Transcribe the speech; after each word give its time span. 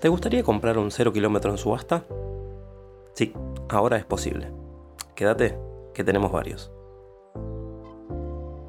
¿Te 0.00 0.08
gustaría 0.08 0.42
comprar 0.42 0.78
un 0.78 0.90
0 0.90 1.12
kilómetro 1.12 1.50
en 1.50 1.58
subasta? 1.58 2.06
Sí, 3.12 3.34
ahora 3.68 3.98
es 3.98 4.06
posible. 4.06 4.50
Quédate, 5.14 5.58
que 5.92 6.02
tenemos 6.02 6.32
varios. 6.32 6.72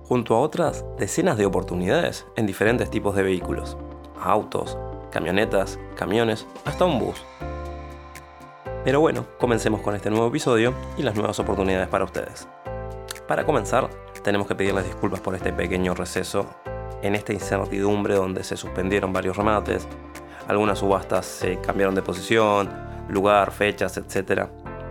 Junto 0.04 0.36
a 0.36 0.42
otras 0.42 0.84
decenas 0.98 1.38
de 1.38 1.46
oportunidades 1.46 2.26
en 2.36 2.48
diferentes 2.48 2.92
tipos 2.92 3.16
de 3.16 3.24
vehículos. 3.24 3.78
Autos, 4.22 4.78
camionetas, 5.10 5.80
camiones, 5.96 6.46
hasta 6.65 6.83
un 6.83 6.99
bus. 6.99 7.24
Pero 8.84 9.00
bueno, 9.00 9.26
comencemos 9.40 9.79
con 9.79 9.96
este 9.96 10.10
nuevo 10.10 10.28
episodio 10.28 10.74
y 10.98 11.04
las 11.04 11.16
nuevas 11.16 11.40
oportunidades 11.40 11.88
para 11.88 12.04
ustedes. 12.04 12.50
Para 13.26 13.46
comenzar, 13.46 13.90
tenemos 14.22 14.48
que 14.48 14.56
pedirles 14.56 14.84
disculpas 14.84 15.22
por 15.22 15.34
este 15.36 15.54
pequeño 15.54 15.94
receso 15.94 16.45
en 17.02 17.16
esta 17.16 17.32
incertidumbre 17.32 18.16
donde 18.16 18.44
se 18.44 18.58
suspendieron 18.58 19.13
varios 19.13 19.38
remates, 19.38 19.88
algunas 20.52 20.80
subastas 20.80 21.26
se 21.26 21.62
cambiaron 21.62 21.95
de 21.95 22.02
posición, 22.02 22.70
lugar, 23.08 23.52
fechas, 23.52 23.96
etc. 23.96 24.50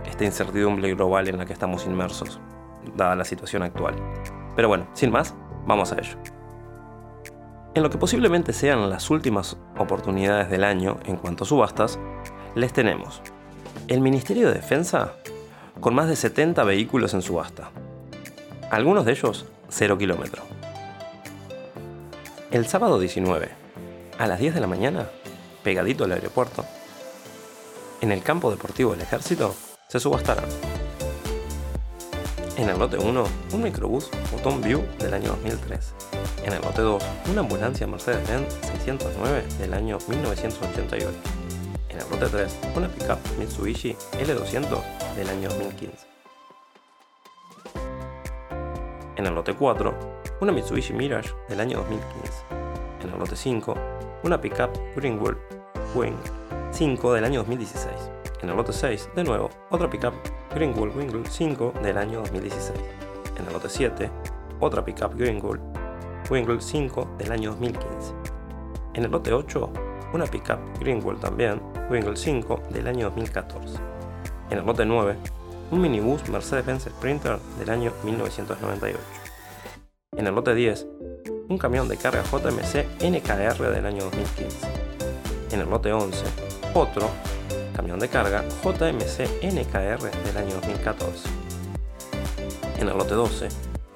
Esta 0.09 0.25
incertidumbre 0.25 0.91
global 0.95 1.27
en 1.27 1.37
la 1.37 1.45
que 1.45 1.53
estamos 1.53 1.85
inmersos, 1.85 2.39
dada 2.95 3.15
la 3.15 3.23
situación 3.23 3.61
actual. 3.61 3.93
Pero 4.55 4.69
bueno, 4.69 4.87
sin 4.93 5.11
más, 5.11 5.35
vamos 5.67 5.91
a 5.91 5.99
ello. 5.99 6.17
En 7.75 7.83
lo 7.83 7.91
que 7.91 7.99
posiblemente 7.99 8.53
sean 8.53 8.89
las 8.89 9.11
últimas 9.11 9.55
oportunidades 9.77 10.49
del 10.49 10.63
año 10.63 10.97
en 11.05 11.17
cuanto 11.17 11.43
a 11.43 11.47
subastas, 11.47 11.99
les 12.55 12.73
tenemos 12.73 13.21
el 13.87 14.01
Ministerio 14.01 14.47
de 14.47 14.55
Defensa 14.55 15.13
con 15.79 15.93
más 15.93 16.07
de 16.07 16.15
70 16.15 16.63
vehículos 16.63 17.13
en 17.13 17.21
subasta. 17.21 17.69
Algunos 18.71 19.05
de 19.05 19.11
ellos 19.11 19.45
0 19.69 19.99
kilómetro. 19.99 20.41
El 22.49 22.65
sábado 22.65 22.99
19, 22.99 23.49
a 24.17 24.25
las 24.25 24.39
10 24.39 24.55
de 24.55 24.59
la 24.59 24.67
mañana, 24.67 25.07
pegadito 25.63 26.03
al 26.03 26.11
aeropuerto, 26.11 26.65
en 28.01 28.11
el 28.11 28.23
campo 28.23 28.49
deportivo 28.49 28.91
del 28.91 29.01
ejército, 29.01 29.55
se 29.87 29.99
subastarán. 29.99 30.45
En 32.57 32.69
el 32.69 32.79
lote 32.79 32.97
1, 32.97 33.23
un 33.53 33.61
microbús 33.61 34.09
Photon 34.31 34.61
View 34.61 34.83
del 34.97 35.13
año 35.13 35.29
2003. 35.29 35.93
En 36.43 36.53
el 36.53 36.61
lote 36.61 36.81
2, 36.81 37.03
una 37.31 37.41
ambulancia 37.41 37.87
Mercedes-Benz 37.87 38.53
609 38.71 39.43
del 39.59 39.73
año 39.73 39.97
1988. 40.07 41.09
En 41.89 41.99
el 41.99 42.09
lote 42.09 42.27
3, 42.27 42.59
una 42.75 42.87
pickup 42.87 43.19
Mitsubishi 43.37 43.95
L200 44.13 44.81
del 45.15 45.29
año 45.29 45.49
2015. 45.49 45.97
En 49.17 49.25
el 49.27 49.35
lote 49.35 49.53
4, 49.53 50.21
una 50.41 50.51
Mitsubishi 50.51 50.93
Mirage 50.93 51.31
del 51.49 51.59
año 51.59 51.77
2015. 51.79 52.31
En 53.03 53.09
el 53.11 53.19
lote 53.19 53.35
5, 53.35 53.75
una 54.23 54.39
pickup 54.39 54.69
Greenwood 54.95 55.35
Wing 55.95 56.15
5 56.71 57.13
del 57.13 57.25
año 57.25 57.39
2016. 57.39 57.93
En 58.41 58.49
el 58.49 58.55
lote 58.55 58.73
6, 58.73 59.09
de 59.15 59.23
nuevo, 59.23 59.49
otra 59.69 59.89
pickup 59.89 60.13
Greenwood 60.53 60.95
Wingle 60.95 61.23
5 61.29 61.73
del 61.81 61.97
año 61.97 62.19
2016. 62.19 62.79
En 63.37 63.45
el 63.47 63.53
lote 63.53 63.69
7, 63.69 64.09
otra 64.59 64.85
pickup 64.85 65.15
Greenwood 65.15 65.59
Wingle 66.29 66.61
5 66.61 67.15
del 67.17 67.31
año 67.31 67.51
2015. 67.51 68.13
En 68.93 69.05
el 69.05 69.11
lote 69.11 69.33
8, 69.33 69.69
una 70.13 70.25
pickup 70.25 70.59
Greenwood 70.79 71.17
también, 71.17 71.61
Wingle 71.89 72.15
5 72.15 72.61
del 72.69 72.87
año 72.87 73.05
2014. 73.07 73.79
En 74.49 74.57
el 74.59 74.65
lote 74.65 74.85
9, 74.85 75.15
un 75.71 75.81
minibus 75.81 76.27
Mercedes-Benz 76.29 76.83
Sprinter 76.83 77.39
del 77.57 77.69
año 77.69 77.91
1998. 78.03 78.99
En 80.17 80.27
el 80.27 80.35
lote 80.35 80.53
10, 80.53 80.87
un 81.51 81.57
camión 81.57 81.89
de 81.89 81.97
carga 81.97 82.23
JMC 82.23 82.85
NKR 83.03 83.71
del 83.71 83.85
año 83.85 84.05
2015. 84.05 84.67
En 85.51 85.59
el 85.59 85.69
lote 85.69 85.91
11, 85.91 86.23
otro 86.73 87.09
camión 87.75 87.99
de 87.99 88.07
carga 88.07 88.45
JMC 88.63 89.43
NKR 89.43 90.11
del 90.23 90.37
año 90.37 90.55
2014. 90.55 91.27
En 92.79 92.87
el 92.87 92.97
lote 92.97 93.15
12, 93.15 93.49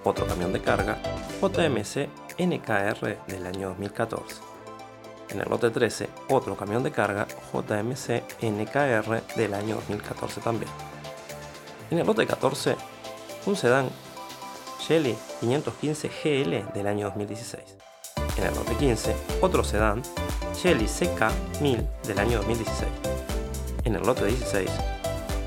otro 0.03 0.27
camión 0.27 0.51
de 0.51 0.59
carga 0.59 0.97
JMC 1.41 2.09
NKR 2.37 3.25
del 3.25 3.47
año 3.47 3.69
2014. 3.69 4.35
En 5.29 5.39
el 5.39 5.49
lote 5.49 5.69
13, 5.69 6.09
otro 6.29 6.57
camión 6.57 6.83
de 6.83 6.91
carga 6.91 7.25
JMC 7.53 8.21
NKR 8.43 9.21
del 9.37 9.53
año 9.53 9.75
2014 9.75 10.41
también. 10.41 10.71
En 11.89 11.99
el 11.99 12.05
lote 12.05 12.27
14, 12.27 12.75
un 13.45 13.55
sedán 13.55 13.87
Shelly 14.87 15.15
515 15.41 16.09
GL 16.09 16.73
del 16.75 16.85
año 16.85 17.07
2016. 17.07 17.63
En 18.37 18.43
el 18.43 18.53
lote 18.53 18.75
15, 18.75 19.15
otro 19.41 19.63
sedán 19.63 20.03
Shelly 20.53 20.85
CK 20.85 21.59
1000 21.59 21.87
del 22.05 22.19
año 22.19 22.37
2016. 22.39 22.87
En 23.83 23.95
el 23.95 24.03
lote 24.03 24.25
16, 24.25 24.69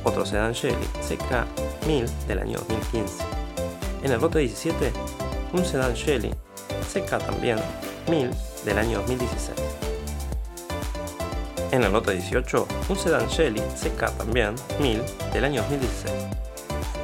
otro 0.03 0.27
sedán 0.27 0.55
Shelly 0.55 0.85
CK 1.07 1.87
1000 1.87 2.27
del 2.27 2.39
año 2.41 2.59
2015. 2.59 3.25
En 4.03 4.11
el 4.11 4.21
lote 4.21 4.41
17, 4.41 4.93
un 5.53 5.65
sedán 5.65 5.95
Shelly 5.95 6.35
CK 6.93 7.19
también 7.25 7.59
1000 8.09 8.31
del 8.65 8.79
año 8.79 8.99
2016. 8.99 9.57
En 11.71 11.85
el 11.85 11.93
lote 11.93 12.13
18, 12.13 12.67
un 12.89 12.97
sedán 12.97 13.29
Shelly 13.29 13.61
CK 13.61 14.17
también 14.17 14.57
1000 14.81 15.01
del 15.33 15.45
año 15.45 15.63
2016. 15.63 16.13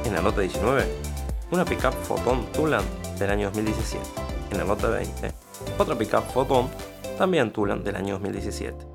En 0.05 0.15
el 0.15 0.23
lote 0.23 0.41
19, 0.41 1.14
una 1.55 1.63
pickup 1.63 1.93
Photon 2.03 2.51
Tulan 2.51 2.83
del 3.17 3.29
año 3.31 3.45
2017. 3.45 4.05
En 4.51 4.59
el 4.59 4.67
lote 4.67 4.87
20, 4.87 5.31
otra 5.77 5.97
pickup 5.97 6.25
Photon 6.33 6.69
también 7.17 7.51
Tulan 7.51 7.81
del 7.81 7.95
año 7.95 8.15
2017. 8.15 8.85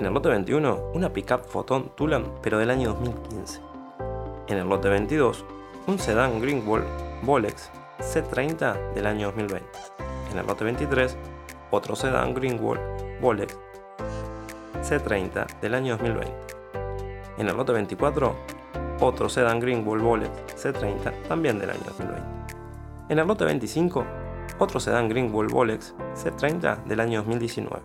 En 0.00 0.06
el 0.06 0.12
lote 0.12 0.28
21, 0.28 0.90
una 0.92 1.12
pickup 1.12 1.46
Photon 1.46 1.92
Tulan 1.94 2.24
pero 2.42 2.58
del 2.58 2.70
año 2.70 2.94
2015. 2.94 3.60
En 4.48 4.58
el 4.58 4.68
lote 4.68 4.88
22, 4.88 5.44
un 5.86 6.00
sedán 6.00 6.40
Greenwall 6.40 6.84
Bolex 7.22 7.70
C30 8.00 8.92
del 8.94 9.06
año 9.06 9.28
2020. 9.28 9.64
En 10.32 10.38
el 10.38 10.46
lote 10.48 10.64
23, 10.64 11.16
otro 11.70 11.94
sedán 11.94 12.34
Greenwall 12.34 12.80
Bolex 13.20 13.56
C30 14.82 15.60
del 15.60 15.74
año 15.76 15.96
2020. 15.96 16.32
En 17.38 17.48
el 17.48 17.56
lote 17.56 17.70
24, 17.70 18.34
otro 19.06 19.28
sedán 19.28 19.60
Greenwall 19.60 20.00
Bolex 20.00 20.30
C30 20.56 21.28
también 21.28 21.58
del 21.58 21.70
año 21.70 21.80
2020. 21.86 22.22
En 23.10 23.18
el 23.18 23.26
lote 23.26 23.44
25, 23.44 24.04
otro 24.58 24.80
sedán 24.80 25.08
Greenwall 25.08 25.48
Bolex 25.48 25.94
C30 26.14 26.84
del 26.84 27.00
año 27.00 27.18
2019. 27.20 27.82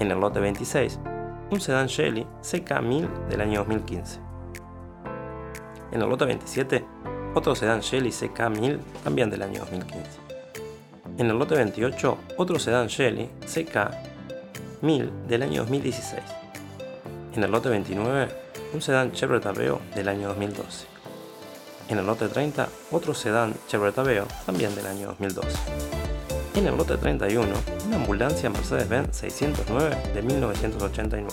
En 0.00 0.10
el 0.10 0.18
lote 0.18 0.40
26, 0.40 0.98
un 1.50 1.60
sedán 1.60 1.86
Shelly 1.86 2.26
CK1000 2.42 3.28
del 3.28 3.40
año 3.40 3.60
2015. 3.60 4.20
En 5.92 6.02
el 6.02 6.08
lote 6.08 6.24
27, 6.24 6.84
otro 7.34 7.54
sedán 7.54 7.80
Shelly 7.80 8.10
CK1000 8.10 8.80
también 9.04 9.30
del 9.30 9.42
año 9.42 9.60
2015. 9.60 10.30
En 11.18 11.26
el 11.26 11.38
lote 11.38 11.54
28, 11.54 12.18
otro 12.36 12.58
sedán 12.58 12.88
Shelly 12.88 13.30
CK1000 13.42 15.26
del 15.28 15.42
año 15.42 15.60
2016. 15.60 16.20
En 17.34 17.44
el 17.44 17.50
lote 17.50 17.68
29, 17.68 18.49
un 18.72 18.80
sedán 18.80 19.12
Chevrolet 19.12 19.44
Aveo 19.46 19.80
del 19.94 20.08
año 20.08 20.28
2012. 20.28 20.86
En 21.88 21.98
el 21.98 22.06
lote 22.06 22.28
30, 22.28 22.68
otro 22.92 23.14
sedán 23.14 23.54
Chevrolet 23.68 23.98
Aveo 23.98 24.26
también 24.46 24.74
del 24.74 24.86
año 24.86 25.08
2012. 25.08 25.48
En 26.54 26.66
el 26.66 26.76
lote 26.76 26.96
31, 26.96 27.48
una 27.86 27.96
ambulancia 27.96 28.50
Mercedes-Benz 28.50 29.16
609 29.16 29.96
de 30.14 30.22
1989. 30.22 31.28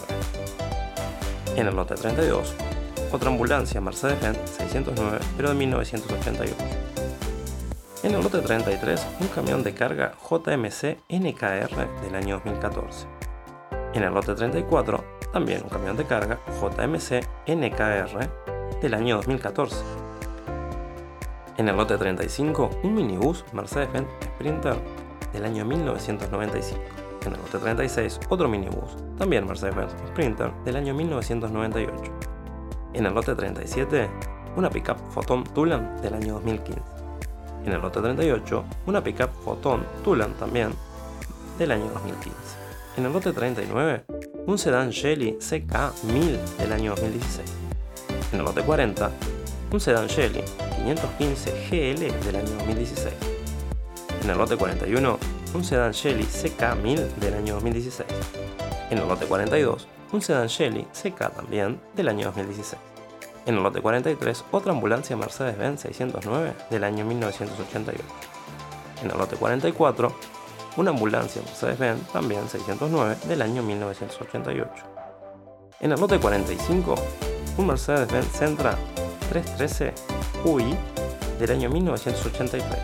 En 1.55 1.67
el 1.67 1.75
lote 1.75 1.95
32, 1.95 2.53
otra 3.11 3.29
ambulancia 3.29 3.81
Mercedes-Benz 3.81 4.37
609 4.57 5.19
pero 5.35 5.49
de 5.49 5.55
1988. 5.55 6.55
En 8.03 8.15
el 8.15 8.21
lote 8.21 8.39
33, 8.39 9.05
un 9.19 9.27
camión 9.27 9.63
de 9.63 9.73
carga 9.73 10.13
JMC 10.21 10.97
NKR 11.09 12.01
del 12.01 12.15
año 12.15 12.35
2014. 12.35 13.07
En 13.93 14.03
el 14.03 14.13
lote 14.13 14.35
34, 14.35 15.16
también 15.33 15.63
un 15.63 15.69
camión 15.69 15.97
de 15.97 16.05
carga 16.05 16.39
JMC 16.61 17.25
NKR 17.47 18.79
del 18.81 18.93
año 18.93 19.17
2014. 19.17 19.75
En 21.57 21.67
el 21.67 21.75
lote 21.75 21.97
35, 21.97 22.69
un 22.83 22.93
minibús 22.93 23.43
Mercedes-Benz 23.51 24.07
Sprinter 24.35 24.75
del 25.33 25.45
año 25.45 25.65
1995. 25.65 26.81
En 27.25 27.33
el 27.33 27.39
lote 27.39 27.57
36, 27.57 28.19
otro 28.29 28.47
minibús, 28.47 28.95
también 29.17 29.47
Mercedes-Benz 29.47 29.91
Sprinter 30.09 30.51
del 30.63 30.75
año 30.75 30.93
1998. 30.93 31.91
En 32.93 33.05
el 33.05 33.13
lote 33.13 33.35
37, 33.35 34.07
una 34.55 34.69
pickup 34.69 34.97
Photon 35.11 35.43
Tulan 35.43 36.01
del 36.01 36.13
año 36.13 36.35
2015. 36.35 36.81
En 37.65 37.73
el 37.73 37.81
lote 37.81 38.01
38, 38.01 38.63
una 38.85 39.03
pickup 39.03 39.29
Photon 39.43 39.85
Tulan 40.03 40.33
también 40.35 40.71
del 41.57 41.71
año 41.71 41.89
2015. 41.89 42.37
En 42.97 43.05
el 43.05 43.13
lote 43.13 43.33
39, 43.33 44.05
un 44.47 44.57
sedán 44.57 44.91
Shelly 44.91 45.37
CK1000 45.41 46.39
del 46.57 46.71
año 46.71 46.91
2016. 46.95 47.51
En 48.31 48.39
el 48.39 48.45
lote 48.45 48.61
40, 48.61 49.11
un 49.71 49.79
sedán 49.81 50.07
Shelly 50.07 50.41
515 50.77 51.51
GL 51.69 52.25
del 52.25 52.35
año 52.37 52.53
2016. 52.59 53.13
En 54.23 54.29
el 54.29 54.37
lote 54.37 54.55
41, 54.55 55.19
un 55.53 55.63
sedán 55.65 55.91
Shelly 55.91 56.23
CK1000 56.23 57.15
del 57.15 57.33
año 57.33 57.55
2016. 57.55 58.07
En 58.89 58.99
el 58.99 59.07
lote 59.09 59.25
42, 59.25 59.85
un 60.13 60.21
sedán 60.21 60.47
Shelly 60.47 60.87
CK 60.93 61.35
también 61.35 61.81
del 61.93 62.07
año 62.07 62.27
2016. 62.27 62.81
En 63.47 63.55
el 63.55 63.63
lote 63.63 63.81
43, 63.81 64.45
otra 64.51 64.71
ambulancia 64.71 65.17
Mercedes-Benz 65.17 65.81
609 65.81 66.53
del 66.69 66.85
año 66.85 67.03
1988. 67.03 68.01
En 69.03 69.11
el 69.11 69.17
lote 69.17 69.35
44, 69.35 70.36
una 70.77 70.91
ambulancia 70.91 71.41
Mercedes-Benz 71.41 72.07
también 72.13 72.47
609 72.47 73.17
del 73.27 73.41
año 73.41 73.63
1988. 73.63 74.71
En 75.79 75.91
el 75.91 75.99
lote 75.99 76.19
45, 76.19 76.95
un 77.57 77.67
Mercedes-Benz 77.67 78.27
Sentra 78.27 78.77
313 79.29 79.93
UI 80.45 80.75
del 81.39 81.51
año 81.51 81.69
1983. 81.69 82.79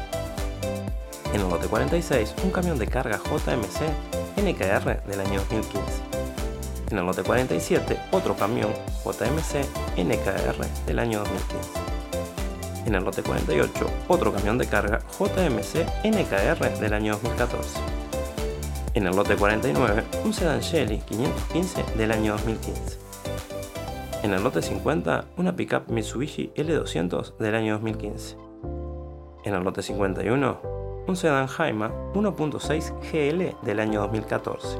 En 1.34 1.42
el 1.42 1.50
lote 1.50 1.68
46, 1.68 2.36
un 2.44 2.52
camión 2.52 2.78
de 2.78 2.88
carga 2.88 3.18
JMC 3.18 4.42
NKR 4.42 5.04
del 5.04 5.20
año 5.20 5.40
2015. 5.40 5.82
En 6.92 6.98
el 6.98 7.06
lote 7.06 7.24
47, 7.24 7.98
otro 8.12 8.36
camión 8.36 8.72
JMC 9.04 9.66
NKR 9.98 10.86
del 10.86 11.00
año 11.00 11.20
2015. 11.20 11.93
En 12.86 12.96
el 12.96 13.04
lote 13.04 13.24
48, 13.24 13.86
otro 14.10 14.34
camión 14.34 14.58
de 14.58 14.68
carga 14.68 15.00
JMC 15.18 15.86
NKR 16.04 16.80
del 16.80 16.94
año 16.94 17.14
2014. 17.14 17.80
En 18.94 19.08
el 19.08 19.16
lote 19.16 19.36
49, 19.36 20.04
un 20.26 20.34
sedán 20.34 20.60
Shelly 20.60 21.00
515 21.00 21.84
del 21.98 22.12
año 22.12 22.34
2015. 22.34 22.98
En 24.24 24.34
el 24.34 24.44
lote 24.44 24.62
50, 24.62 25.26
una 25.38 25.56
pickup 25.56 25.90
Mitsubishi 25.90 26.52
L200 26.56 27.38
del 27.38 27.56
año 27.56 27.74
2015. 27.74 28.38
En 29.46 29.54
el 29.54 29.64
lote 29.64 29.82
51, 29.82 30.62
un 31.08 31.16
sedán 31.16 31.48
Jaima 31.48 31.92
1.6 32.14 32.94
GL 33.12 33.66
del 33.66 33.80
año 33.80 34.02
2014. 34.02 34.78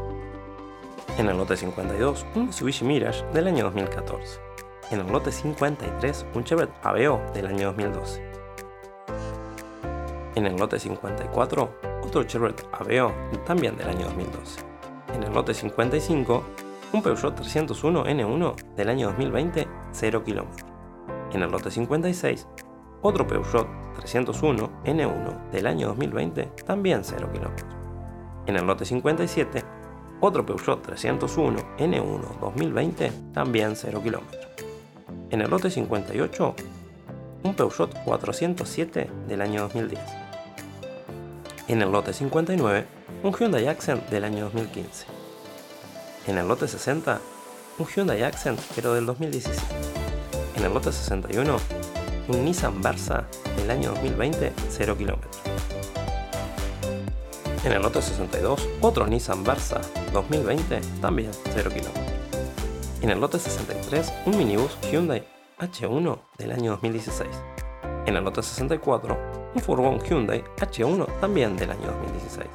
En 1.18 1.30
el 1.30 1.38
lote 1.38 1.58
52, 1.58 2.26
un 2.36 2.46
Mitsubishi 2.48 2.86
Mirage 2.86 3.26
del 3.34 3.48
año 3.48 3.64
2014. 3.66 4.53
En 4.92 5.00
el 5.00 5.12
lote 5.12 5.32
53, 5.32 6.26
un 6.36 6.44
Chevrolet 6.44 6.72
Aveo 6.84 7.22
del 7.34 7.48
año 7.48 7.68
2012. 7.68 8.22
En 10.36 10.46
el 10.46 10.58
lote 10.58 10.78
54, 10.78 11.80
otro 12.04 12.24
Chevrolet 12.24 12.68
Aveo 12.74 13.14
también 13.46 13.78
del 13.78 13.90
año 13.90 14.06
2012. 14.08 14.62
En 15.16 15.24
el 15.24 15.34
lote 15.34 15.54
55, 15.54 16.44
un 16.92 17.02
Peugeot 17.02 17.34
301 17.34 18.06
N1 18.06 18.76
del 18.76 18.90
año 18.90 19.08
2020, 19.08 19.68
0 19.92 20.24
km. 20.24 20.48
En 21.32 21.42
el 21.42 21.50
lote 21.50 21.72
56, 21.72 22.48
otro 23.02 23.26
Peugeot 23.26 23.68
301 23.96 24.84
N1 24.84 25.50
del 25.52 25.68
año 25.68 25.88
2020, 25.88 26.44
también 26.66 27.04
0 27.04 27.30
km. 27.34 27.66
En 28.46 28.58
el 28.58 28.68
lote 28.68 28.86
57, 28.86 29.64
otro 30.20 30.46
Peugeot 30.46 30.82
301 30.82 31.60
N1 31.78 32.40
2020, 32.40 33.12
también 33.34 33.76
0 33.76 34.02
km. 34.04 34.53
En 35.34 35.42
el 35.42 35.50
lote 35.50 35.72
58, 35.72 36.56
un 37.42 37.56
Peugeot 37.56 37.92
407 38.06 39.10
del 39.28 39.42
año 39.42 39.62
2010. 39.64 40.00
En 41.70 41.82
el 41.82 41.92
lote 41.92 42.14
59, 42.14 42.86
un 43.24 43.34
Hyundai 43.34 43.66
Accent 43.66 44.08
del 44.10 44.26
año 44.26 44.44
2015. 44.44 45.08
En 46.28 46.38
el 46.38 46.48
lote 46.48 46.68
60, 46.68 47.20
un 47.80 47.88
Hyundai 47.88 48.22
Accent 48.22 48.60
pero 48.76 48.94
del 48.94 49.08
2017. 49.08 49.60
En 50.56 50.66
el 50.66 50.72
lote 50.72 50.92
61, 50.92 51.58
un 52.28 52.46
Nissan 52.46 52.80
Versa 52.84 53.26
del 53.58 53.72
año 53.72 53.90
2020, 53.90 54.54
0 54.70 54.96
km. 54.96 55.18
En 57.66 57.72
el 57.72 57.82
lote 57.82 58.04
62, 58.04 58.70
otro 58.82 59.08
Nissan 59.08 59.44
Versa 59.44 59.82
2020, 60.14 60.80
también 61.02 61.32
0 61.56 61.72
km. 61.74 62.13
En 63.04 63.10
el 63.10 63.20
lote 63.20 63.38
63, 63.38 64.14
un 64.28 64.38
minibus 64.38 64.78
Hyundai 64.90 65.28
H1 65.60 66.20
del 66.38 66.52
año 66.54 66.72
2016. 66.72 67.30
En 68.06 68.16
el 68.16 68.24
lote 68.24 68.42
64, 68.42 69.52
un 69.54 69.62
furgón 69.62 70.00
Hyundai 70.00 70.42
H1 70.56 71.20
también 71.20 71.58
del 71.58 71.72
año 71.72 71.88
2016. 71.88 72.48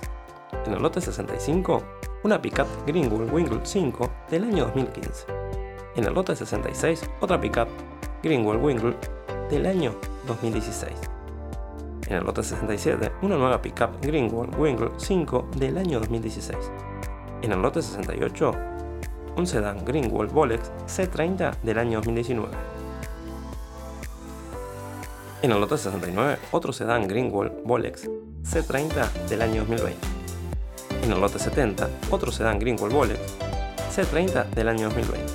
En 0.65 0.73
el 0.73 0.81
lote 0.81 1.03
65, 1.03 1.83
una 2.23 2.41
pickup 2.41 2.67
Greenwood 2.87 3.31
Wingle 3.31 3.61
5 3.63 4.11
del 4.31 4.45
año 4.45 4.65
2015. 4.69 5.27
En 5.97 6.05
el 6.05 6.15
lote 6.15 6.35
66, 6.35 7.11
otra 7.21 7.39
pickup 7.39 7.69
Greenwood 8.23 8.57
Wingle 8.57 8.97
del 9.51 9.67
año 9.67 9.95
2016. 10.27 10.95
En 12.07 12.17
el 12.17 12.25
lote 12.25 12.43
67, 12.43 13.13
una 13.21 13.37
nueva 13.37 13.61
pickup 13.61 14.01
Greenwood 14.01 14.59
Wingle 14.59 14.93
5 14.97 15.51
del 15.59 15.77
año 15.77 16.01
2016. 16.01 16.57
En 17.43 17.53
el 17.53 17.61
lote 17.61 17.83
68, 17.83 18.78
un 19.39 19.47
sedán 19.47 19.85
Greenwald 19.85 20.33
Bolex 20.33 20.73
C30 20.89 21.61
del 21.63 21.79
año 21.79 21.99
2019. 21.99 22.53
En 25.43 25.53
el 25.53 25.61
lote 25.61 25.79
69, 25.79 26.39
otro 26.51 26.73
sedán 26.73 27.07
Greenwald 27.07 27.63
Bolex 27.63 28.11
C30 28.43 29.13
del 29.29 29.43
año 29.43 29.61
2020. 29.61 29.97
En 31.05 31.13
el 31.13 31.21
lote 31.21 31.39
70, 31.39 31.89
otro 32.11 32.33
sedán 32.33 32.59
Greenwald 32.59 32.93
Bolex 32.93 33.21
C30 33.95 34.51
del 34.51 34.69
año 34.69 34.89
2020. 34.89 35.33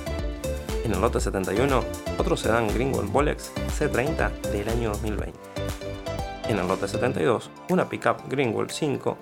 En 0.84 0.92
el 0.92 1.00
lote 1.00 1.20
71, 1.20 1.82
otro 2.18 2.36
sedán 2.36 2.68
Greenwald 2.68 3.10
Bolex 3.10 3.52
C30 3.78 4.30
del 4.52 4.68
año 4.68 4.90
2020. 4.90 5.38
En 6.50 6.58
el 6.58 6.68
lote 6.68 6.88
72, 6.88 7.50
una 7.70 7.88
pickup 7.88 8.28
Greenwald 8.28 8.70
5 8.70 9.16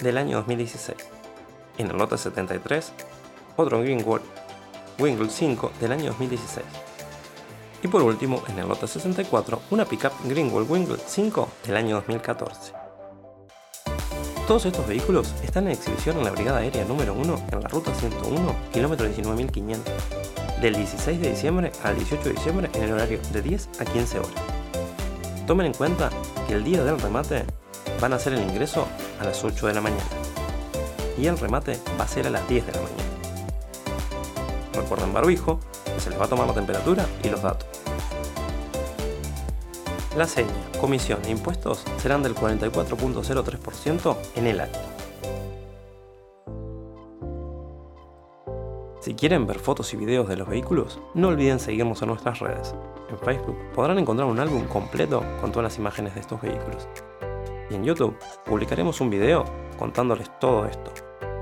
del 0.00 0.18
año 0.18 0.38
2016. 0.38 0.98
En 1.78 1.86
el 1.88 1.96
lote 1.96 2.18
73, 2.18 2.92
otro 3.56 3.80
Greenwald 3.80 4.22
Wingle 4.98 5.30
5 5.30 5.72
del 5.80 5.92
año 5.92 6.06
2016. 6.06 6.64
Y 7.82 7.88
por 7.88 8.02
último, 8.02 8.42
en 8.48 8.58
el 8.58 8.68
lote 8.68 8.86
64, 8.86 9.60
una 9.70 9.84
pickup 9.84 10.12
Greenwald 10.24 10.70
Wingle 10.70 10.98
5 11.04 11.48
del 11.66 11.76
año 11.76 11.96
2014. 11.96 12.72
Todos 14.46 14.66
estos 14.66 14.86
vehículos 14.86 15.34
están 15.42 15.66
en 15.66 15.72
exhibición 15.72 16.18
en 16.18 16.24
la 16.24 16.30
Brigada 16.30 16.58
Aérea 16.58 16.84
número 16.84 17.14
1 17.14 17.46
en 17.52 17.60
la 17.60 17.68
ruta 17.68 17.94
101, 17.94 18.54
kilómetro 18.72 19.06
19.500, 19.06 20.60
del 20.60 20.76
16 20.76 21.20
de 21.20 21.30
diciembre 21.30 21.72
al 21.82 21.96
18 21.96 22.24
de 22.24 22.32
diciembre 22.32 22.70
en 22.74 22.82
el 22.82 22.92
horario 22.92 23.20
de 23.32 23.42
10 23.42 23.68
a 23.80 23.84
15 23.84 24.18
horas. 24.18 24.32
Tomen 25.46 25.66
en 25.66 25.74
cuenta 25.74 26.10
que 26.46 26.54
el 26.54 26.64
día 26.64 26.84
del 26.84 27.00
remate 27.00 27.44
van 28.00 28.12
a 28.12 28.16
hacer 28.16 28.34
el 28.34 28.42
ingreso 28.42 28.86
a 29.20 29.24
las 29.24 29.42
8 29.42 29.66
de 29.66 29.74
la 29.74 29.80
mañana 29.80 30.02
y 31.18 31.26
el 31.26 31.38
remate 31.38 31.78
va 31.98 32.04
a 32.04 32.08
ser 32.08 32.26
a 32.26 32.30
las 32.30 32.46
10 32.48 32.66
de 32.66 32.72
la 32.72 32.80
mañana. 32.80 33.13
Recuerden 34.76 35.12
barbijo, 35.12 35.60
que 35.84 36.00
se 36.00 36.10
les 36.10 36.20
va 36.20 36.24
a 36.24 36.28
tomar 36.28 36.46
la 36.46 36.54
temperatura 36.54 37.06
y 37.22 37.28
los 37.28 37.42
datos. 37.42 37.66
La 40.16 40.26
seña, 40.28 40.52
comisión 40.80 41.18
e 41.24 41.30
impuestos 41.30 41.84
serán 41.98 42.22
del 42.22 42.36
44.03% 42.36 44.16
en 44.36 44.46
el 44.46 44.60
acto. 44.60 44.78
Si 49.00 49.14
quieren 49.14 49.46
ver 49.46 49.58
fotos 49.58 49.92
y 49.92 49.96
videos 49.96 50.28
de 50.28 50.36
los 50.36 50.48
vehículos, 50.48 50.98
no 51.14 51.28
olviden 51.28 51.58
seguirnos 51.58 52.00
en 52.00 52.08
nuestras 52.08 52.38
redes. 52.38 52.74
En 53.10 53.18
Facebook 53.18 53.58
podrán 53.74 53.98
encontrar 53.98 54.28
un 54.28 54.38
álbum 54.38 54.64
completo 54.66 55.22
con 55.40 55.50
todas 55.50 55.64
las 55.64 55.78
imágenes 55.78 56.14
de 56.14 56.20
estos 56.20 56.40
vehículos. 56.40 56.88
Y 57.68 57.74
en 57.74 57.84
YouTube 57.84 58.16
publicaremos 58.46 59.00
un 59.00 59.10
video 59.10 59.44
contándoles 59.78 60.30
todo 60.38 60.64
esto, 60.64 60.92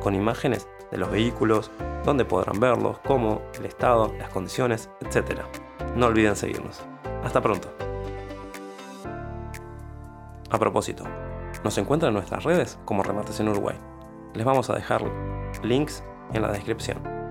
con 0.01 0.15
imágenes 0.15 0.67
de 0.91 0.99
los 0.99 1.11
vehículos, 1.11 1.71
dónde 2.05 2.25
podrán 2.25 2.59
verlos, 2.61 2.99
cómo, 3.07 3.43
el 3.55 3.67
estado, 3.67 4.13
las 4.19 4.31
condiciones, 4.31 4.91
etc. 5.01 5.43
No 5.95 6.07
olviden 6.07 6.37
seguirnos. 6.37 6.83
Hasta 7.25 7.41
pronto. 7.41 7.69
A 10.51 10.59
propósito, 10.59 11.05
nos 11.65 11.79
encuentran 11.79 12.11
en 12.11 12.15
nuestras 12.15 12.45
redes 12.45 12.79
como 12.85 13.03
Remates 13.03 13.41
en 13.41 13.49
Uruguay. 13.49 13.77
Les 14.35 14.45
vamos 14.45 14.69
a 14.71 14.75
dejar 14.75 15.03
links 15.63 16.05
en 16.33 16.43
la 16.43 16.53
descripción. 16.53 17.22